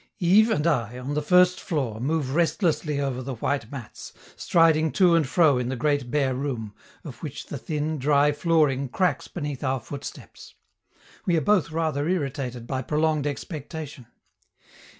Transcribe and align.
Yves 0.17 0.49
and 0.49 0.65
I, 0.65 0.97
on 0.97 1.13
the 1.13 1.21
first 1.21 1.59
floor, 1.59 1.99
move 1.99 2.33
restlessly 2.33 2.99
over 2.99 3.21
the 3.21 3.35
white 3.35 3.71
mats, 3.71 4.11
striding 4.35 4.91
to 4.93 5.13
and 5.13 5.27
fro 5.29 5.59
in 5.59 5.69
the 5.69 5.75
great 5.75 6.09
bare 6.09 6.33
room, 6.33 6.73
of 7.03 7.21
which 7.21 7.45
the 7.45 7.57
thin, 7.59 7.99
dry 7.99 8.31
flooring 8.31 8.89
cracks 8.89 9.27
beneath 9.27 9.63
our 9.63 9.79
footsteps; 9.79 10.55
we 11.27 11.37
are 11.37 11.41
both 11.41 11.69
rather 11.69 12.09
irritated 12.09 12.65
by 12.65 12.81
prolonged 12.81 13.27
expectation. 13.27 14.07